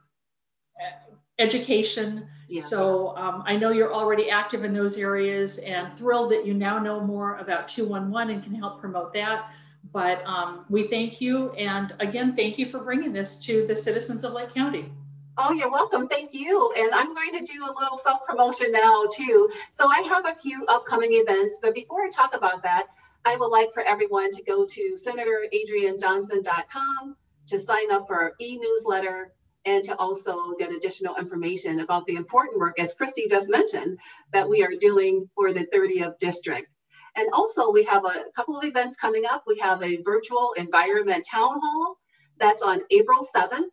education. 1.38 2.28
Yeah. 2.50 2.60
So 2.60 3.16
um, 3.16 3.42
I 3.46 3.56
know 3.56 3.70
you're 3.70 3.92
already 3.92 4.30
active 4.30 4.64
in 4.64 4.72
those 4.72 4.98
areas 4.98 5.58
and 5.58 5.96
thrilled 5.96 6.32
that 6.32 6.46
you 6.46 6.54
now 6.54 6.78
know 6.78 7.00
more 7.00 7.36
about 7.36 7.68
211 7.68 8.34
and 8.34 8.42
can 8.42 8.54
help 8.54 8.80
promote 8.80 9.12
that. 9.14 9.50
But 9.92 10.24
um, 10.26 10.64
we 10.68 10.88
thank 10.88 11.20
you. 11.20 11.52
And 11.52 11.94
again, 12.00 12.36
thank 12.36 12.58
you 12.58 12.66
for 12.66 12.78
bringing 12.78 13.12
this 13.12 13.44
to 13.46 13.66
the 13.66 13.76
citizens 13.76 14.24
of 14.24 14.32
Lake 14.32 14.54
County. 14.54 14.92
Oh, 15.38 15.52
you're 15.52 15.70
welcome. 15.70 16.06
Thank 16.06 16.34
you. 16.34 16.74
And 16.76 16.92
I'm 16.92 17.14
going 17.14 17.32
to 17.32 17.40
do 17.40 17.64
a 17.64 17.72
little 17.78 17.96
self 17.96 18.26
promotion 18.26 18.72
now, 18.72 19.06
too. 19.12 19.48
So 19.70 19.88
I 19.88 20.02
have 20.02 20.26
a 20.26 20.34
few 20.34 20.66
upcoming 20.66 21.12
events. 21.12 21.60
But 21.62 21.74
before 21.74 22.04
I 22.04 22.10
talk 22.10 22.36
about 22.36 22.62
that, 22.62 22.88
I 23.24 23.36
would 23.36 23.48
like 23.48 23.72
for 23.72 23.82
everyone 23.82 24.32
to 24.32 24.42
go 24.42 24.66
to 24.66 24.94
SenatorAdrianeJohnson.com 24.94 27.16
to 27.46 27.58
sign 27.58 27.90
up 27.90 28.06
for 28.06 28.20
our 28.20 28.34
e 28.38 28.58
newsletter 28.58 29.32
and 29.66 29.84
to 29.84 29.96
also 29.96 30.54
get 30.58 30.72
additional 30.72 31.16
information 31.16 31.80
about 31.80 32.06
the 32.06 32.16
important 32.16 32.58
work, 32.58 32.78
as 32.78 32.94
Kristi 32.94 33.28
just 33.28 33.50
mentioned, 33.50 33.98
that 34.32 34.48
we 34.48 34.62
are 34.62 34.74
doing 34.80 35.28
for 35.34 35.52
the 35.52 35.66
30th 35.66 36.16
district. 36.18 36.68
And 37.16 37.28
also 37.32 37.70
we 37.70 37.84
have 37.84 38.04
a 38.04 38.24
couple 38.34 38.56
of 38.56 38.64
events 38.64 38.96
coming 38.96 39.24
up. 39.30 39.44
We 39.46 39.58
have 39.58 39.82
a 39.82 40.00
virtual 40.02 40.54
environment 40.56 41.26
town 41.30 41.60
hall 41.60 41.96
that's 42.38 42.62
on 42.62 42.80
April 42.90 43.26
7th 43.34 43.68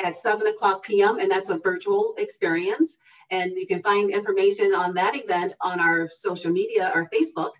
at 0.00 0.16
7 0.16 0.46
o'clock 0.46 0.84
p.m. 0.84 1.18
and 1.18 1.30
that's 1.30 1.50
a 1.50 1.58
virtual 1.58 2.14
experience. 2.18 2.98
And 3.30 3.52
you 3.56 3.66
can 3.66 3.82
find 3.82 4.10
information 4.10 4.74
on 4.74 4.94
that 4.94 5.16
event 5.16 5.54
on 5.60 5.80
our 5.80 6.08
social 6.08 6.52
media 6.52 6.92
or 6.94 7.10
Facebook. 7.12 7.50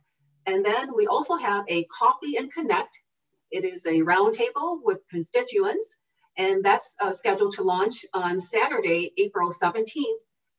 And 0.46 0.64
then 0.64 0.94
we 0.94 1.06
also 1.06 1.36
have 1.36 1.64
a 1.68 1.84
Coffee 1.84 2.36
and 2.36 2.52
Connect. 2.52 2.98
It 3.50 3.64
is 3.64 3.86
a 3.86 4.00
roundtable 4.00 4.78
with 4.82 5.00
constituents, 5.10 5.98
and 6.38 6.64
that's 6.64 6.94
uh, 7.00 7.12
scheduled 7.12 7.52
to 7.54 7.62
launch 7.62 8.06
on 8.14 8.40
Saturday, 8.40 9.12
April 9.18 9.50
17th 9.50 10.04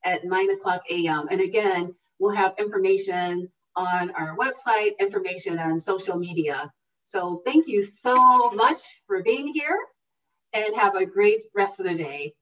at 0.04 0.26
9 0.26 0.52
o'clock 0.52 0.84
a.m. 0.90 1.28
And 1.32 1.42
again, 1.42 1.96
we'll 2.20 2.36
have 2.36 2.54
information 2.60 3.50
on 3.76 4.12
our 4.12 4.36
website, 4.36 5.00
information 5.00 5.58
on 5.58 5.80
social 5.80 6.18
media. 6.18 6.72
So 7.06 7.42
thank 7.46 7.68
you 7.68 7.82
so 7.82 8.52
much 8.52 8.80
for 9.08 9.24
being 9.24 9.48
here 9.48 9.80
and 10.54 10.76
have 10.76 10.96
a 10.96 11.06
great 11.06 11.44
rest 11.56 11.80
of 11.80 11.86
the 11.86 11.96
day. 11.96 12.34